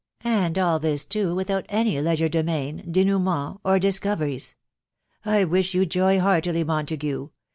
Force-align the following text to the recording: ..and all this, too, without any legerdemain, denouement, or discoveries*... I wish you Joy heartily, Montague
..and 0.23 0.57
all 0.57 0.79
this, 0.79 1.05
too, 1.05 1.35
without 1.35 1.63
any 1.69 1.97
legerdemain, 2.01 2.91
denouement, 2.91 3.59
or 3.63 3.77
discoveries*... 3.77 4.55
I 5.23 5.43
wish 5.43 5.75
you 5.75 5.85
Joy 5.85 6.19
heartily, 6.19 6.63
Montague 6.63 7.29